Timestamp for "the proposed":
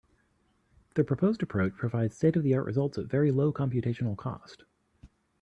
0.95-1.43